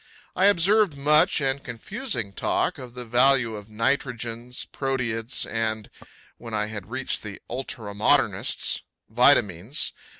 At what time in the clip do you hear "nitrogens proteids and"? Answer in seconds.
3.69-5.91